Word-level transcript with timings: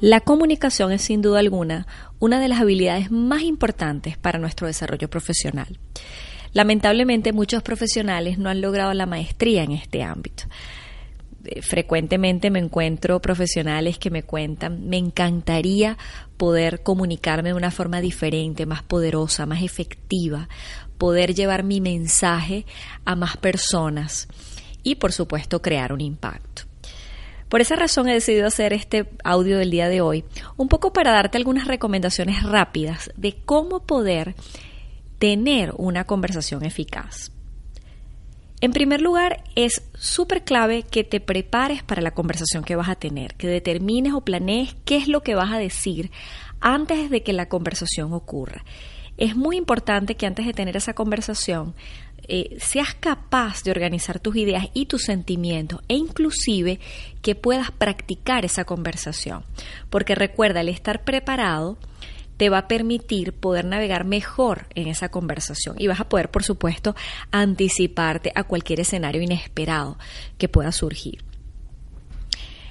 La 0.00 0.20
comunicación 0.20 0.92
es 0.92 1.02
sin 1.02 1.20
duda 1.20 1.40
alguna 1.40 1.86
una 2.18 2.40
de 2.40 2.48
las 2.48 2.60
habilidades 2.60 3.10
más 3.10 3.42
importantes 3.42 4.16
para 4.16 4.38
nuestro 4.38 4.66
desarrollo 4.66 5.10
profesional. 5.10 5.78
Lamentablemente 6.54 7.34
muchos 7.34 7.62
profesionales 7.62 8.38
no 8.38 8.48
han 8.48 8.62
logrado 8.62 8.94
la 8.94 9.04
maestría 9.04 9.62
en 9.62 9.72
este 9.72 10.02
ámbito. 10.02 10.44
Eh, 11.44 11.60
frecuentemente 11.60 12.50
me 12.50 12.60
encuentro 12.60 13.20
profesionales 13.20 13.98
que 13.98 14.10
me 14.10 14.22
cuentan, 14.22 14.88
me 14.88 14.96
encantaría 14.96 15.98
poder 16.38 16.82
comunicarme 16.82 17.50
de 17.50 17.54
una 17.54 17.70
forma 17.70 18.00
diferente, 18.00 18.64
más 18.64 18.82
poderosa, 18.82 19.44
más 19.44 19.62
efectiva, 19.62 20.48
poder 20.96 21.34
llevar 21.34 21.62
mi 21.62 21.82
mensaje 21.82 22.64
a 23.04 23.16
más 23.16 23.36
personas 23.36 24.28
y 24.82 24.94
por 24.94 25.12
supuesto 25.12 25.60
crear 25.60 25.92
un 25.92 26.00
impacto. 26.00 26.69
Por 27.50 27.60
esa 27.60 27.74
razón 27.74 28.08
he 28.08 28.14
decidido 28.14 28.46
hacer 28.46 28.72
este 28.72 29.10
audio 29.24 29.58
del 29.58 29.72
día 29.72 29.88
de 29.88 30.00
hoy, 30.00 30.24
un 30.56 30.68
poco 30.68 30.92
para 30.92 31.10
darte 31.10 31.36
algunas 31.36 31.66
recomendaciones 31.66 32.44
rápidas 32.44 33.10
de 33.16 33.38
cómo 33.44 33.80
poder 33.80 34.36
tener 35.18 35.74
una 35.76 36.04
conversación 36.04 36.64
eficaz. 36.64 37.32
En 38.60 38.70
primer 38.70 39.00
lugar, 39.00 39.42
es 39.56 39.82
súper 39.94 40.44
clave 40.44 40.84
que 40.84 41.02
te 41.02 41.18
prepares 41.18 41.82
para 41.82 42.02
la 42.02 42.12
conversación 42.12 42.62
que 42.62 42.76
vas 42.76 42.88
a 42.88 42.94
tener, 42.94 43.34
que 43.34 43.48
determines 43.48 44.12
o 44.12 44.20
planees 44.20 44.76
qué 44.84 44.96
es 44.96 45.08
lo 45.08 45.24
que 45.24 45.34
vas 45.34 45.50
a 45.50 45.58
decir 45.58 46.12
antes 46.60 47.10
de 47.10 47.24
que 47.24 47.32
la 47.32 47.48
conversación 47.48 48.12
ocurra. 48.12 48.64
Es 49.16 49.34
muy 49.34 49.56
importante 49.56 50.14
que 50.14 50.26
antes 50.26 50.46
de 50.46 50.52
tener 50.52 50.76
esa 50.76 50.94
conversación 50.94 51.74
eh, 52.28 52.56
seas 52.60 52.94
capaz 52.94 53.62
de 53.62 53.70
organizar 53.70 54.20
tus 54.20 54.36
ideas 54.36 54.68
y 54.74 54.86
tus 54.86 55.02
sentimientos 55.02 55.80
e 55.88 55.94
inclusive 55.94 56.80
que 57.22 57.34
puedas 57.34 57.70
practicar 57.70 58.44
esa 58.44 58.64
conversación. 58.64 59.44
Porque 59.88 60.14
recuerda, 60.14 60.60
el 60.60 60.68
estar 60.68 61.04
preparado 61.04 61.78
te 62.36 62.48
va 62.48 62.58
a 62.58 62.68
permitir 62.68 63.34
poder 63.34 63.66
navegar 63.66 64.04
mejor 64.04 64.66
en 64.74 64.88
esa 64.88 65.10
conversación 65.10 65.76
y 65.78 65.88
vas 65.88 66.00
a 66.00 66.08
poder, 66.08 66.30
por 66.30 66.42
supuesto, 66.42 66.96
anticiparte 67.30 68.32
a 68.34 68.44
cualquier 68.44 68.80
escenario 68.80 69.20
inesperado 69.20 69.98
que 70.38 70.48
pueda 70.48 70.72
surgir. 70.72 71.22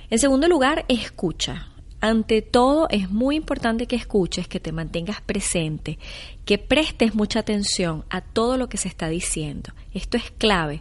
En 0.10 0.18
segundo 0.18 0.48
lugar, 0.48 0.86
escucha. 0.88 1.69
Ante 2.02 2.42
todo, 2.42 2.88
es 2.90 3.10
muy 3.10 3.36
importante 3.36 3.86
que 3.86 3.98
escuches, 3.98 4.48
que 4.48 4.62
te 4.62 4.72
mantengas 4.72 5.20
presente, 5.22 6.00
que 6.46 6.58
prestes 6.58 7.14
mucha 7.14 7.40
atención 7.40 8.06
a 8.10 8.22
todo 8.22 8.56
lo 8.56 8.70
que 8.70 8.78
se 8.78 8.88
está 8.88 9.10
diciendo. 9.10 9.74
Esto 9.94 10.16
es 10.16 10.32
clave 10.32 10.80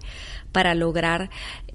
para 0.53 0.75
lograr 0.75 1.31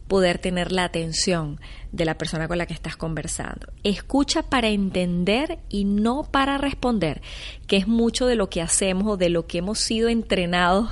poder 0.08 0.38
tener 0.38 0.72
la 0.72 0.84
atención 0.84 1.60
de 1.92 2.06
la 2.06 2.18
persona 2.18 2.48
con 2.48 2.58
la 2.58 2.66
que 2.66 2.74
estás 2.74 2.96
conversando. 2.96 3.68
Escucha 3.84 4.44
para 4.44 4.70
entender 4.70 5.60
y 5.70 5.86
no 5.86 6.24
para 6.24 6.58
responder, 6.58 7.22
que 7.68 7.78
es 7.78 7.88
mucho 7.88 8.26
de 8.26 8.36
lo 8.36 8.50
que 8.50 8.62
hacemos 8.62 9.08
o 9.08 9.18
de 9.18 9.30
lo 9.30 9.48
que 9.48 9.58
hemos 9.58 9.80
sido 9.80 10.10
entrenados 10.10 10.90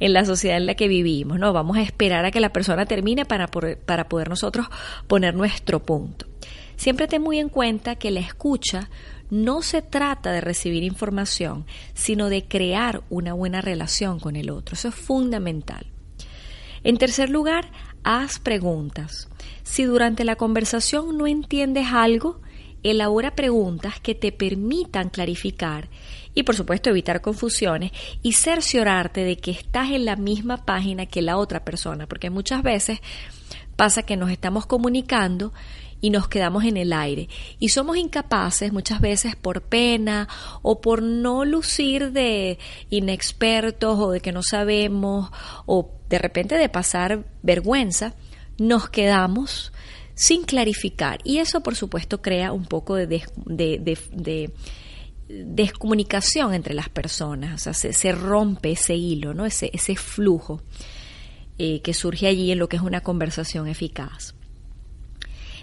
en 0.00 0.12
la 0.12 0.24
sociedad 0.24 0.56
en 0.56 0.66
la 0.66 0.74
que 0.74 0.88
vivimos. 0.88 1.38
No, 1.38 1.52
vamos 1.52 1.76
a 1.76 1.82
esperar 1.82 2.24
a 2.24 2.30
que 2.30 2.40
la 2.40 2.52
persona 2.52 2.86
termine 2.86 3.24
para 3.24 3.48
para 3.48 4.08
poder 4.08 4.28
nosotros 4.28 4.66
poner 5.08 5.34
nuestro 5.34 5.82
punto. 5.82 6.26
Siempre 6.82 7.06
ten 7.06 7.22
muy 7.22 7.38
en 7.38 7.48
cuenta 7.48 7.94
que 7.94 8.10
la 8.10 8.18
escucha 8.18 8.90
no 9.30 9.62
se 9.62 9.82
trata 9.82 10.32
de 10.32 10.40
recibir 10.40 10.82
información, 10.82 11.64
sino 11.94 12.28
de 12.28 12.44
crear 12.44 13.04
una 13.08 13.34
buena 13.34 13.60
relación 13.60 14.18
con 14.18 14.34
el 14.34 14.50
otro. 14.50 14.74
Eso 14.74 14.88
es 14.88 14.94
fundamental. 14.96 15.86
En 16.82 16.98
tercer 16.98 17.30
lugar, 17.30 17.70
haz 18.02 18.40
preguntas. 18.40 19.28
Si 19.62 19.84
durante 19.84 20.24
la 20.24 20.34
conversación 20.34 21.16
no 21.16 21.28
entiendes 21.28 21.86
algo, 21.92 22.40
elabora 22.82 23.36
preguntas 23.36 24.00
que 24.00 24.16
te 24.16 24.32
permitan 24.32 25.08
clarificar 25.08 25.88
y 26.34 26.42
por 26.42 26.56
supuesto 26.56 26.90
evitar 26.90 27.20
confusiones 27.20 27.92
y 28.24 28.32
cerciorarte 28.32 29.22
de 29.22 29.36
que 29.36 29.52
estás 29.52 29.92
en 29.92 30.04
la 30.04 30.16
misma 30.16 30.64
página 30.64 31.06
que 31.06 31.22
la 31.22 31.36
otra 31.36 31.64
persona, 31.64 32.08
porque 32.08 32.28
muchas 32.28 32.64
veces 32.64 32.98
pasa 33.76 34.02
que 34.02 34.16
nos 34.16 34.32
estamos 34.32 34.66
comunicando 34.66 35.52
y 36.02 36.10
nos 36.10 36.28
quedamos 36.28 36.64
en 36.64 36.76
el 36.76 36.92
aire. 36.92 37.30
Y 37.58 37.70
somos 37.70 37.96
incapaces 37.96 38.72
muchas 38.72 39.00
veces 39.00 39.36
por 39.36 39.62
pena 39.62 40.28
o 40.60 40.82
por 40.82 41.00
no 41.00 41.46
lucir 41.46 42.12
de 42.12 42.58
inexpertos 42.90 43.98
o 43.98 44.10
de 44.10 44.20
que 44.20 44.32
no 44.32 44.42
sabemos 44.42 45.30
o 45.64 45.92
de 46.10 46.18
repente 46.18 46.56
de 46.56 46.68
pasar 46.68 47.24
vergüenza, 47.42 48.14
nos 48.58 48.90
quedamos 48.90 49.72
sin 50.14 50.42
clarificar. 50.42 51.20
Y 51.24 51.38
eso 51.38 51.62
por 51.62 51.76
supuesto 51.76 52.20
crea 52.20 52.52
un 52.52 52.66
poco 52.66 52.96
de, 52.96 53.22
descomunicación 55.28 56.52
entre 56.52 56.74
las 56.74 56.88
personas, 56.88 57.66
o 57.66 57.72
sea, 57.72 57.92
se, 57.92 58.12
rompe 58.12 58.72
ese 58.72 58.96
hilo, 58.96 59.32
¿no? 59.34 59.46
ese, 59.46 59.96
flujo 59.96 60.60
eh, 61.58 61.80
que 61.80 61.94
surge 61.94 62.26
allí 62.26 62.50
en 62.50 62.58
lo 62.58 62.68
que 62.68 62.76
es 62.76 62.82
una 62.82 63.02
conversación 63.02 63.68
eficaz. 63.68 64.34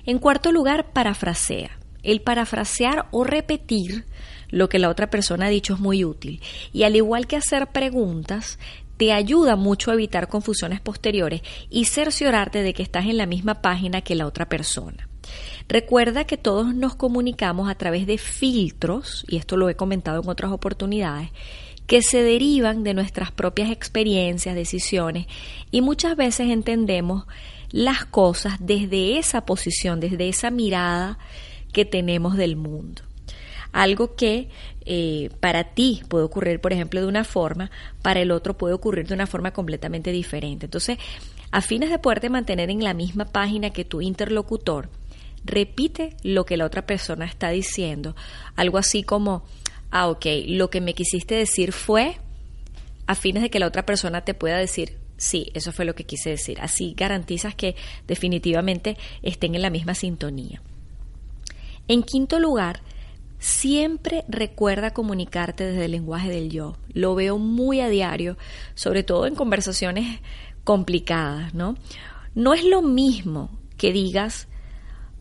En 0.10 0.18
cuarto 0.18 0.52
lugar, 0.52 0.92
parafrasea. 0.92 1.70
El 2.02 2.22
parafrasear 2.22 3.06
o 3.12 3.24
repetir 3.24 4.06
lo 4.50 4.68
que 4.68 4.80
la 4.80 4.90
otra 4.90 5.12
persona 5.12 5.46
ha 5.46 5.50
dicho 5.50 5.76
es 5.76 5.80
muy 5.80 6.04
útil. 6.04 6.42
Y 6.74 6.82
al 6.82 6.96
igual 6.96 7.28
que 7.28 7.36
hacer 7.36 7.68
preguntas, 7.68 8.58
te 8.98 9.14
ayuda 9.14 9.56
mucho 9.56 9.92
a 9.92 9.94
evitar 9.94 10.28
confusiones 10.28 10.82
posteriores 10.82 11.44
y 11.70 11.86
cerciorarte 11.86 12.64
de 12.64 12.74
que 12.74 12.82
estás 12.82 13.06
en 13.06 13.18
la 13.18 13.28
misma 13.28 13.62
página 13.62 14.02
que 14.02 14.16
la 14.16 14.26
otra 14.26 14.50
persona. 14.50 15.08
Recuerda 15.68 16.24
que 16.24 16.38
todos 16.38 16.74
nos 16.74 16.96
comunicamos 16.96 17.70
a 17.70 17.76
través 17.76 18.08
de 18.08 18.18
filtros, 18.18 19.28
y 19.28 19.38
esto 19.38 19.58
lo 19.58 19.70
he 19.70 19.76
comentado 19.76 20.24
en 20.24 20.28
otras 20.28 20.52
oportunidades, 20.52 21.30
que 21.86 22.02
se 22.02 22.24
derivan 22.24 22.84
de 22.84 22.96
nuestras 22.96 23.32
propias 23.32 23.70
experiencias, 23.70 24.56
decisiones, 24.56 25.28
y 25.70 25.82
muchas 25.82 26.16
veces 26.16 26.50
entendemos 26.50 27.26
las 27.72 28.06
cosas 28.06 28.56
desde 28.60 29.18
esa 29.18 29.46
posición, 29.46 30.00
desde 30.00 30.30
esa 30.30 30.52
mirada 30.52 31.18
que 31.72 31.86
tenemos 31.86 32.36
del 32.36 32.56
mundo. 32.56 33.04
Algo 33.72 34.16
que 34.16 34.50
eh, 34.86 35.30
para 35.40 35.76
ti 35.76 36.02
puede 36.08 36.26
ocurrir, 36.26 36.60
por 36.60 36.74
ejemplo, 36.74 37.00
de 37.00 37.08
una 37.08 37.24
forma, 37.24 37.70
para 38.02 38.20
el 38.20 38.32
otro 38.32 38.58
puede 38.58 38.74
ocurrir 38.74 39.08
de 39.08 39.14
una 39.14 39.28
forma 39.28 39.52
completamente 39.52 40.12
diferente. 40.12 40.66
Entonces, 40.66 40.98
a 41.52 41.62
fines 41.62 41.90
de 41.90 42.00
poderte 42.00 42.30
mantener 42.30 42.70
en 42.70 42.84
la 42.84 42.94
misma 42.94 43.26
página 43.26 43.70
que 43.70 43.86
tu 43.86 44.02
interlocutor, 44.02 44.90
repite 45.46 46.16
lo 46.24 46.46
que 46.46 46.58
la 46.58 46.66
otra 46.66 46.86
persona 46.86 47.26
está 47.26 47.50
diciendo. 47.50 48.16
Algo 48.56 48.78
así 48.78 49.04
como, 49.04 49.44
ah, 49.92 50.08
ok, 50.08 50.26
lo 50.48 50.70
que 50.70 50.82
me 50.82 50.94
quisiste 50.94 51.36
decir 51.36 51.72
fue, 51.72 52.18
a 53.06 53.16
fines 53.16 53.44
de 53.44 53.50
que 53.50 53.60
la 53.60 53.68
otra 53.68 53.86
persona 53.86 54.22
te 54.22 54.34
pueda 54.34 54.58
decir, 54.58 54.98
Sí, 55.20 55.52
eso 55.54 55.74
fue 55.74 55.84
lo 55.84 55.96
que 55.96 56.06
quise 56.06 56.30
decir. 56.30 56.60
Así 56.62 56.94
garantizas 56.96 57.54
que 57.54 57.76
definitivamente 58.08 58.98
estén 59.22 59.54
en 59.54 59.62
la 59.62 59.70
misma 59.70 59.94
sintonía. 59.94 60.62
En 61.90 62.04
quinto 62.04 62.40
lugar, 62.40 62.80
siempre 63.38 64.24
recuerda 64.30 64.92
comunicarte 64.92 65.66
desde 65.66 65.86
el 65.86 65.92
lenguaje 65.92 66.30
del 66.30 66.50
yo. 66.50 66.78
Lo 66.94 67.16
veo 67.16 67.38
muy 67.38 67.82
a 67.82 67.90
diario, 67.90 68.38
sobre 68.76 69.04
todo 69.04 69.28
en 69.28 69.36
conversaciones 69.36 70.22
complicadas, 70.64 71.54
¿no? 71.54 71.76
No 72.34 72.54
es 72.54 72.64
lo 72.64 72.82
mismo 72.82 73.50
que 73.78 73.92
digas, 73.92 74.48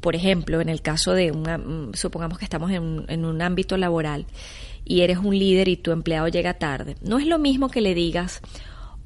por 0.01 0.15
ejemplo, 0.15 0.61
en 0.61 0.69
el 0.69 0.81
caso 0.81 1.13
de 1.13 1.33
una, 1.33 1.59
mm, 1.59 1.95
supongamos 1.95 2.39
que 2.39 2.45
estamos 2.45 2.71
en, 2.71 3.05
en 3.09 3.25
un 3.25 3.43
ámbito 3.43 3.77
laboral 3.77 4.27
y 4.85 5.01
eres 5.01 5.19
un 5.19 5.37
líder 5.37 5.67
y 5.67 5.77
tu 5.77 5.91
empleado 5.91 6.29
llega 6.29 6.55
tarde. 6.55 6.95
No 7.03 7.19
es 7.19 7.27
lo 7.27 7.41
mismo 7.41 7.69
que 7.69 7.81
le 7.81 7.95
digas, 7.95 8.43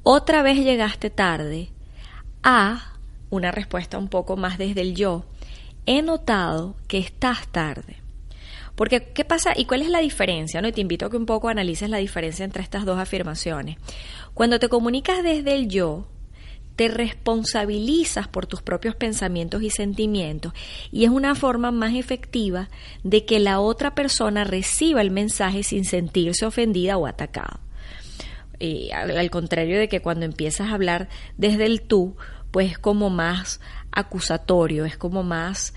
otra 0.03 0.43
vez 0.43 0.57
llegaste 0.57 1.09
tarde, 1.09 1.69
a 2.43 2.93
una 3.29 3.51
respuesta 3.51 3.97
un 3.97 4.09
poco 4.09 4.35
más 4.37 4.57
desde 4.57 4.81
el 4.81 4.95
yo, 4.95 5.25
he 5.85 6.01
notado 6.01 6.75
que 6.87 6.99
estás 6.99 7.47
tarde. 7.47 7.97
Porque, 8.75 9.11
¿qué 9.13 9.23
pasa? 9.23 9.53
¿Y 9.55 9.65
cuál 9.65 9.81
es 9.81 9.89
la 9.89 9.99
diferencia? 9.99 10.61
¿no? 10.61 10.67
Y 10.67 10.71
te 10.71 10.81
invito 10.81 11.05
a 11.05 11.09
que 11.09 11.17
un 11.17 11.25
poco 11.25 11.49
analices 11.49 11.89
la 11.89 11.97
diferencia 11.97 12.43
entre 12.43 12.63
estas 12.63 12.85
dos 12.85 12.99
afirmaciones. 12.99 13.77
Cuando 14.33 14.59
te 14.59 14.69
comunicas 14.69 15.23
desde 15.23 15.55
el 15.55 15.67
yo, 15.67 16.07
te 16.75 16.87
responsabilizas 16.87 18.27
por 18.27 18.47
tus 18.47 18.63
propios 18.63 18.95
pensamientos 18.95 19.61
y 19.61 19.69
sentimientos 19.69 20.53
y 20.91 21.05
es 21.05 21.11
una 21.11 21.35
forma 21.35 21.71
más 21.71 21.93
efectiva 21.93 22.69
de 23.03 23.25
que 23.25 23.39
la 23.39 23.59
otra 23.59 23.93
persona 23.93 24.43
reciba 24.43 25.01
el 25.01 25.11
mensaje 25.11 25.61
sin 25.61 25.85
sentirse 25.85 26.47
ofendida 26.47 26.97
o 26.97 27.05
atacada. 27.05 27.59
Eh, 28.59 28.91
al 28.93 29.29
contrario 29.29 29.79
de 29.79 29.89
que 29.89 30.01
cuando 30.01 30.25
empiezas 30.25 30.69
a 30.69 30.73
hablar 30.73 31.09
desde 31.37 31.65
el 31.65 31.81
tú, 31.81 32.15
pues 32.51 32.71
es 32.71 32.77
como 32.77 33.09
más 33.09 33.59
acusatorio, 33.91 34.85
es 34.85 34.97
como 34.97 35.23
más 35.23 35.73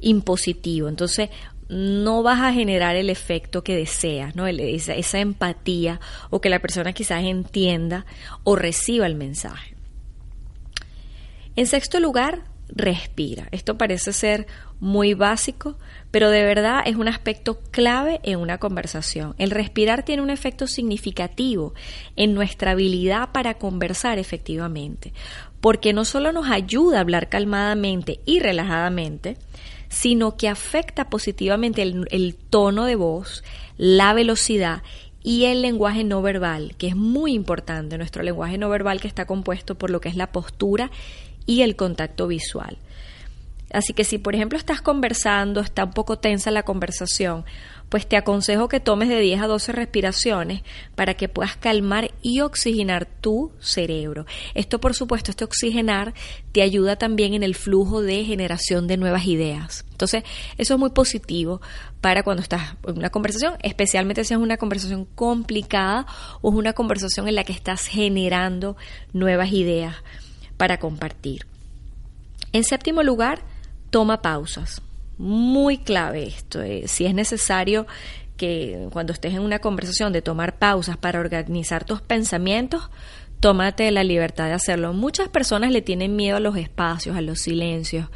impositivo. 0.00 0.88
Entonces, 0.88 1.30
no 1.68 2.22
vas 2.22 2.40
a 2.40 2.52
generar 2.52 2.96
el 2.96 3.08
efecto 3.08 3.64
que 3.64 3.74
deseas, 3.74 4.36
¿no? 4.36 4.46
Esa, 4.46 4.94
esa 4.94 5.20
empatía 5.20 6.00
o 6.30 6.40
que 6.40 6.50
la 6.50 6.60
persona 6.60 6.92
quizás 6.92 7.24
entienda 7.24 8.04
o 8.44 8.56
reciba 8.56 9.06
el 9.06 9.14
mensaje. 9.14 9.74
En 11.56 11.66
sexto 11.66 11.98
lugar, 11.98 12.44
respira. 12.74 13.48
Esto 13.50 13.76
parece 13.76 14.12
ser 14.12 14.46
muy 14.80 15.14
básico, 15.14 15.76
pero 16.10 16.30
de 16.30 16.44
verdad 16.44 16.82
es 16.86 16.96
un 16.96 17.08
aspecto 17.08 17.60
clave 17.70 18.20
en 18.22 18.38
una 18.38 18.58
conversación. 18.58 19.34
El 19.38 19.50
respirar 19.50 20.04
tiene 20.04 20.22
un 20.22 20.30
efecto 20.30 20.66
significativo 20.66 21.74
en 22.16 22.34
nuestra 22.34 22.72
habilidad 22.72 23.30
para 23.32 23.54
conversar 23.54 24.18
efectivamente, 24.18 25.12
porque 25.60 25.92
no 25.92 26.04
solo 26.04 26.32
nos 26.32 26.50
ayuda 26.50 26.98
a 26.98 27.02
hablar 27.02 27.28
calmadamente 27.28 28.20
y 28.24 28.40
relajadamente, 28.40 29.36
sino 29.88 30.36
que 30.36 30.48
afecta 30.48 31.10
positivamente 31.10 31.82
el, 31.82 32.06
el 32.10 32.34
tono 32.34 32.86
de 32.86 32.96
voz, 32.96 33.44
la 33.76 34.14
velocidad 34.14 34.82
y 35.22 35.44
el 35.44 35.62
lenguaje 35.62 36.02
no 36.02 36.22
verbal, 36.22 36.74
que 36.78 36.88
es 36.88 36.96
muy 36.96 37.34
importante, 37.34 37.98
nuestro 37.98 38.22
lenguaje 38.22 38.58
no 38.58 38.68
verbal 38.68 39.00
que 39.00 39.06
está 39.06 39.26
compuesto 39.26 39.76
por 39.76 39.90
lo 39.90 40.00
que 40.00 40.08
es 40.08 40.16
la 40.16 40.32
postura 40.32 40.90
y 41.46 41.62
el 41.62 41.76
contacto 41.76 42.26
visual. 42.26 42.78
Así 43.72 43.94
que 43.94 44.04
si 44.04 44.18
por 44.18 44.34
ejemplo 44.34 44.58
estás 44.58 44.82
conversando, 44.82 45.60
está 45.60 45.84
un 45.84 45.92
poco 45.92 46.18
tensa 46.18 46.50
la 46.50 46.62
conversación, 46.62 47.44
pues 47.88 48.06
te 48.06 48.16
aconsejo 48.16 48.68
que 48.68 48.80
tomes 48.80 49.08
de 49.08 49.20
10 49.20 49.42
a 49.42 49.46
12 49.46 49.72
respiraciones 49.72 50.62
para 50.94 51.14
que 51.14 51.28
puedas 51.28 51.56
calmar 51.56 52.10
y 52.22 52.40
oxigenar 52.40 53.06
tu 53.06 53.52
cerebro. 53.60 54.26
Esto 54.54 54.80
por 54.80 54.94
supuesto, 54.94 55.30
este 55.30 55.44
oxigenar 55.44 56.14
te 56.52 56.62
ayuda 56.62 56.96
también 56.96 57.34
en 57.34 57.42
el 57.42 57.54
flujo 57.54 58.02
de 58.02 58.24
generación 58.24 58.86
de 58.86 58.96
nuevas 58.96 59.26
ideas. 59.26 59.84
Entonces, 59.90 60.24
eso 60.58 60.74
es 60.74 60.80
muy 60.80 60.90
positivo 60.90 61.60
para 62.00 62.22
cuando 62.22 62.42
estás 62.42 62.76
en 62.86 62.98
una 62.98 63.10
conversación, 63.10 63.54
especialmente 63.62 64.24
si 64.24 64.34
es 64.34 64.40
una 64.40 64.56
conversación 64.56 65.04
complicada 65.04 66.06
o 66.40 66.50
es 66.50 66.56
una 66.56 66.72
conversación 66.72 67.28
en 67.28 67.36
la 67.36 67.44
que 67.44 67.52
estás 67.52 67.86
generando 67.86 68.76
nuevas 69.12 69.52
ideas 69.52 69.96
para 70.62 70.78
compartir. 70.78 71.44
En 72.52 72.62
séptimo 72.62 73.02
lugar, 73.02 73.40
toma 73.90 74.22
pausas. 74.22 74.80
Muy 75.18 75.78
clave 75.78 76.22
esto. 76.22 76.62
Eh, 76.62 76.84
si 76.86 77.04
es 77.04 77.14
necesario 77.14 77.84
que 78.36 78.86
cuando 78.92 79.12
estés 79.12 79.34
en 79.34 79.40
una 79.40 79.58
conversación 79.58 80.12
de 80.12 80.22
tomar 80.22 80.60
pausas 80.60 80.96
para 80.96 81.18
organizar 81.18 81.82
tus 81.82 82.00
pensamientos, 82.00 82.90
tómate 83.40 83.90
la 83.90 84.04
libertad 84.04 84.44
de 84.44 84.52
hacerlo. 84.52 84.92
Muchas 84.92 85.28
personas 85.28 85.72
le 85.72 85.82
tienen 85.82 86.14
miedo 86.14 86.36
a 86.36 86.40
los 86.40 86.56
espacios, 86.56 87.16
a 87.16 87.22
los 87.22 87.40
silencios. 87.40 88.06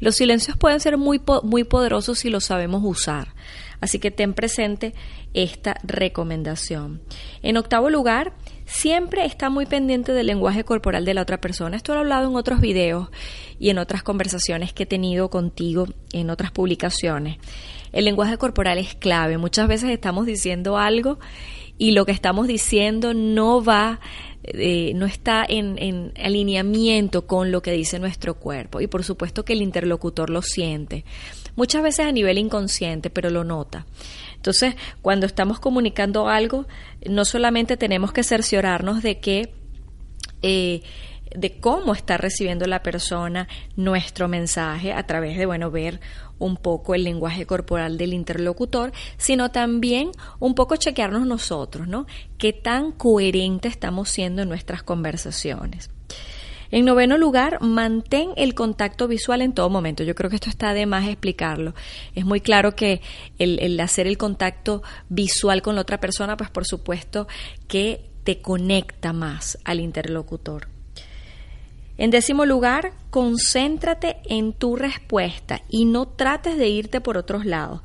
Los 0.00 0.16
silencios 0.16 0.56
pueden 0.56 0.80
ser 0.80 0.98
muy, 0.98 1.22
muy 1.44 1.62
poderosos 1.62 2.18
si 2.18 2.28
los 2.28 2.44
sabemos 2.44 2.82
usar. 2.84 3.28
Así 3.80 4.00
que 4.00 4.10
ten 4.10 4.34
presente 4.34 4.94
esta 5.32 5.76
recomendación. 5.84 7.02
En 7.42 7.56
octavo 7.56 7.88
lugar, 7.88 8.32
siempre 8.66 9.24
está 9.24 9.50
muy 9.50 9.66
pendiente 9.66 10.12
del 10.12 10.26
lenguaje 10.26 10.64
corporal 10.64 11.04
de 11.04 11.14
la 11.14 11.22
otra 11.22 11.40
persona. 11.40 11.76
Esto 11.76 11.92
lo 11.92 11.98
he 11.98 12.02
hablado 12.02 12.28
en 12.28 12.36
otros 12.36 12.60
videos 12.60 13.08
y 13.58 13.70
en 13.70 13.78
otras 13.78 14.02
conversaciones 14.02 14.72
que 14.72 14.84
he 14.84 14.86
tenido 14.86 15.30
contigo 15.30 15.86
en 16.12 16.30
otras 16.30 16.50
publicaciones. 16.50 17.38
El 17.92 18.06
lenguaje 18.06 18.38
corporal 18.38 18.78
es 18.78 18.94
clave. 18.94 19.38
Muchas 19.38 19.68
veces 19.68 19.90
estamos 19.90 20.26
diciendo 20.26 20.76
algo 20.78 21.18
y 21.78 21.92
lo 21.92 22.06
que 22.06 22.12
estamos 22.12 22.46
diciendo 22.46 23.14
no 23.14 23.62
va, 23.62 24.00
eh, 24.42 24.92
no 24.94 25.06
está 25.06 25.44
en, 25.48 25.76
en 25.78 26.12
alineamiento 26.22 27.26
con 27.26 27.52
lo 27.52 27.62
que 27.62 27.72
dice 27.72 27.98
nuestro 27.98 28.34
cuerpo. 28.34 28.80
Y 28.80 28.86
por 28.86 29.04
supuesto 29.04 29.44
que 29.44 29.52
el 29.52 29.62
interlocutor 29.62 30.30
lo 30.30 30.42
siente. 30.42 31.04
Muchas 31.56 31.82
veces 31.82 32.06
a 32.06 32.12
nivel 32.12 32.38
inconsciente, 32.38 33.10
pero 33.10 33.30
lo 33.30 33.44
nota. 33.44 33.86
Entonces, 34.44 34.74
cuando 35.00 35.24
estamos 35.24 35.58
comunicando 35.58 36.28
algo, 36.28 36.66
no 37.08 37.24
solamente 37.24 37.78
tenemos 37.78 38.12
que 38.12 38.22
cerciorarnos 38.22 39.02
de 39.02 39.18
que 39.18 39.54
eh, 40.42 40.82
de 41.34 41.58
cómo 41.60 41.94
está 41.94 42.18
recibiendo 42.18 42.66
la 42.66 42.82
persona 42.82 43.48
nuestro 43.74 44.28
mensaje 44.28 44.92
a 44.92 45.06
través 45.06 45.38
de, 45.38 45.46
bueno, 45.46 45.70
ver 45.70 45.98
un 46.38 46.58
poco 46.58 46.94
el 46.94 47.04
lenguaje 47.04 47.46
corporal 47.46 47.96
del 47.96 48.12
interlocutor, 48.12 48.92
sino 49.16 49.50
también 49.50 50.10
un 50.40 50.54
poco 50.54 50.76
chequearnos 50.76 51.26
nosotros, 51.26 51.88
¿no? 51.88 52.06
¿Qué 52.36 52.52
tan 52.52 52.92
coherente 52.92 53.68
estamos 53.68 54.10
siendo 54.10 54.42
en 54.42 54.50
nuestras 54.50 54.82
conversaciones? 54.82 55.88
En 56.74 56.86
noveno 56.86 57.16
lugar, 57.18 57.60
mantén 57.60 58.30
el 58.34 58.52
contacto 58.52 59.06
visual 59.06 59.42
en 59.42 59.52
todo 59.52 59.70
momento. 59.70 60.02
Yo 60.02 60.16
creo 60.16 60.28
que 60.28 60.34
esto 60.34 60.50
está 60.50 60.74
de 60.74 60.86
más 60.86 61.06
explicarlo. 61.06 61.72
Es 62.16 62.24
muy 62.24 62.40
claro 62.40 62.74
que 62.74 63.00
el, 63.38 63.78
hacer 63.78 64.08
el 64.08 64.18
contacto 64.18 64.82
visual 65.08 65.62
con 65.62 65.76
la 65.76 65.82
otra 65.82 66.00
persona, 66.00 66.36
pues 66.36 66.50
por 66.50 66.66
supuesto 66.66 67.28
que 67.68 68.10
te 68.24 68.40
conecta 68.40 69.12
más 69.12 69.56
al 69.64 69.78
interlocutor. 69.78 70.66
En 71.96 72.10
décimo 72.10 72.44
lugar, 72.44 72.92
concéntrate 73.10 74.16
en 74.24 74.52
tu 74.52 74.74
respuesta 74.74 75.62
y 75.68 75.84
no 75.84 76.08
trates 76.08 76.58
de 76.58 76.66
irte 76.66 77.00
por 77.00 77.16
otros 77.16 77.46
lados 77.46 77.82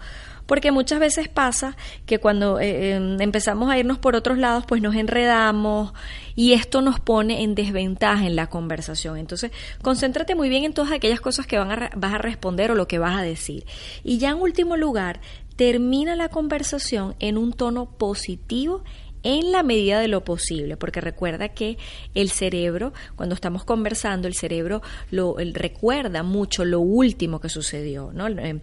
porque 0.49 0.71
muchas 0.71 0.99
veces 0.99 1.27
pasa 1.27 1.77
que 2.07 2.17
cuando 2.17 2.59
eh, 2.59 2.95
em, 2.95 3.21
empezamos 3.21 3.69
a 3.69 3.77
irnos 3.77 3.99
por 3.99 4.15
otros 4.15 4.39
lados, 4.39 4.65
pues 4.67 4.81
nos 4.81 4.95
enredamos 4.95 5.93
y 6.35 6.53
esto 6.53 6.81
nos 6.81 6.99
pone 6.99 7.43
en 7.43 7.53
desventaja 7.53 8.25
en 8.25 8.35
la 8.35 8.47
conversación. 8.47 9.19
Entonces, 9.19 9.51
concéntrate 9.83 10.33
muy 10.33 10.49
bien 10.49 10.63
en 10.63 10.73
todas 10.73 10.91
aquellas 10.91 11.21
cosas 11.21 11.45
que 11.45 11.59
van 11.59 11.71
a, 11.71 11.91
vas 11.95 12.15
a 12.15 12.17
responder 12.17 12.71
o 12.71 12.75
lo 12.75 12.87
que 12.87 12.97
vas 12.97 13.15
a 13.15 13.21
decir. 13.21 13.63
Y 14.03 14.17
ya 14.17 14.31
en 14.31 14.41
último 14.41 14.75
lugar, 14.75 15.21
termina 15.55 16.15
la 16.15 16.29
conversación 16.29 17.15
en 17.19 17.37
un 17.37 17.53
tono 17.53 17.85
positivo 17.85 18.83
en 19.23 19.51
la 19.51 19.63
medida 19.63 19.99
de 19.99 20.07
lo 20.07 20.23
posible, 20.23 20.77
porque 20.77 21.01
recuerda 21.01 21.49
que 21.49 21.77
el 22.15 22.29
cerebro, 22.29 22.93
cuando 23.15 23.35
estamos 23.35 23.63
conversando, 23.65 24.27
el 24.27 24.33
cerebro 24.33 24.81
lo 25.11 25.35
recuerda 25.53 26.23
mucho 26.23 26.65
lo 26.65 26.79
último 26.79 27.39
que 27.39 27.49
sucedió, 27.49 28.11
¿no? 28.13 28.27
Eh, 28.27 28.61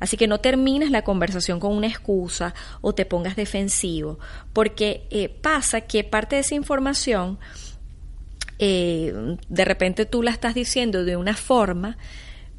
así 0.00 0.16
que 0.16 0.26
no 0.26 0.38
termines 0.38 0.90
la 0.90 1.02
conversación 1.02 1.60
con 1.60 1.72
una 1.72 1.88
excusa 1.88 2.54
o 2.80 2.94
te 2.94 3.04
pongas 3.04 3.36
defensivo, 3.36 4.18
porque 4.52 5.06
eh, 5.10 5.28
pasa 5.28 5.82
que 5.82 6.04
parte 6.04 6.36
de 6.36 6.40
esa 6.40 6.54
información 6.54 7.38
eh, 8.58 9.36
de 9.48 9.64
repente 9.64 10.04
tú 10.04 10.22
la 10.22 10.32
estás 10.32 10.54
diciendo 10.54 11.04
de 11.04 11.16
una 11.16 11.36
forma 11.36 11.96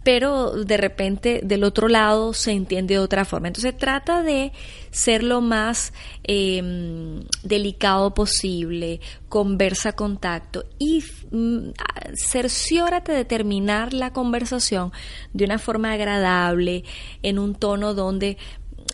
pero 0.10 0.54
de 0.54 0.76
repente 0.76 1.40
del 1.44 1.64
otro 1.64 1.88
lado 1.88 2.34
se 2.34 2.52
entiende 2.52 2.96
de 2.96 3.00
otra 3.00 3.26
forma. 3.26 3.50
Entonces 3.50 3.78
trata 3.78 4.24
de 4.24 4.52
ser 4.90 5.22
lo 5.22 5.40
más 5.40 5.94
em, 6.24 7.22
delicado 7.44 8.16
posible, 8.16 9.02
conversa 9.28 9.92
contacto 9.92 10.66
y 10.80 11.04
mm, 11.30 11.74
cerciórate 12.16 13.12
de 13.12 13.24
terminar 13.24 13.94
la 13.94 14.12
conversación 14.12 14.92
de 15.34 15.46
una 15.46 15.60
forma 15.60 15.92
agradable, 15.92 16.86
en 17.22 17.38
un 17.38 17.54
tono 17.54 17.94
donde 17.94 18.40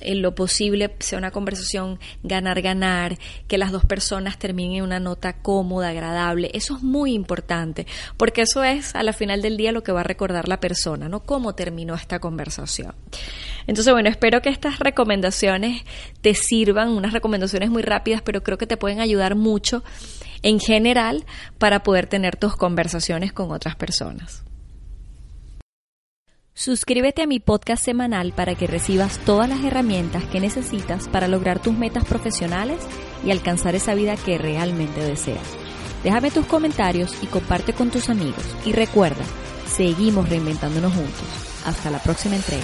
en 0.01 0.21
lo 0.21 0.35
posible 0.35 0.95
sea 0.99 1.17
una 1.17 1.31
conversación 1.31 1.99
ganar-ganar, 2.23 3.17
que 3.47 3.57
las 3.57 3.71
dos 3.71 3.85
personas 3.85 4.37
terminen 4.37 4.77
en 4.77 4.83
una 4.83 4.99
nota 4.99 5.33
cómoda, 5.33 5.89
agradable. 5.89 6.51
Eso 6.53 6.75
es 6.77 6.83
muy 6.83 7.13
importante, 7.13 7.87
porque 8.17 8.41
eso 8.41 8.63
es 8.63 8.95
a 8.95 9.03
la 9.03 9.13
final 9.13 9.41
del 9.41 9.57
día 9.57 9.71
lo 9.71 9.83
que 9.83 9.91
va 9.91 10.01
a 10.01 10.03
recordar 10.03 10.47
la 10.47 10.59
persona, 10.59 11.09
¿no? 11.09 11.21
Cómo 11.21 11.55
terminó 11.55 11.95
esta 11.95 12.19
conversación. 12.19 12.93
Entonces, 13.67 13.91
bueno, 13.93 14.09
espero 14.09 14.41
que 14.41 14.49
estas 14.49 14.79
recomendaciones 14.79 15.83
te 16.21 16.35
sirvan, 16.35 16.89
unas 16.89 17.13
recomendaciones 17.13 17.69
muy 17.69 17.81
rápidas, 17.81 18.21
pero 18.21 18.43
creo 18.43 18.57
que 18.57 18.67
te 18.67 18.77
pueden 18.77 18.99
ayudar 18.99 19.35
mucho 19.35 19.83
en 20.43 20.59
general 20.59 21.25
para 21.57 21.81
poder 21.81 22.07
tener 22.07 22.35
tus 22.35 22.55
conversaciones 22.55 23.33
con 23.33 23.51
otras 23.51 23.75
personas. 23.75 24.43
Suscríbete 26.57 27.21
a 27.21 27.27
mi 27.27 27.41
podcast 27.41 27.83
semanal 27.83 28.31
para 28.31 28.55
que 28.55 28.65
recibas 28.65 29.17
todas 29.25 29.49
las 29.49 29.61
herramientas 29.65 30.23
que 30.23 30.39
necesitas 30.39 31.09
para 31.09 31.27
lograr 31.27 31.61
tus 31.61 31.73
metas 31.73 32.05
profesionales 32.05 32.79
y 33.25 33.31
alcanzar 33.31 33.75
esa 33.75 33.93
vida 33.93 34.15
que 34.15 34.37
realmente 34.37 35.01
deseas. 35.01 35.43
Déjame 36.01 36.31
tus 36.31 36.45
comentarios 36.45 37.11
y 37.21 37.25
comparte 37.27 37.73
con 37.73 37.91
tus 37.91 38.09
amigos. 38.09 38.41
Y 38.65 38.71
recuerda, 38.71 39.25
seguimos 39.67 40.29
reinventándonos 40.29 40.93
juntos. 40.93 41.27
Hasta 41.65 41.91
la 41.91 41.99
próxima 41.99 42.37
entrega. 42.37 42.63